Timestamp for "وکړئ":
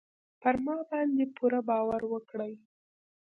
2.11-2.53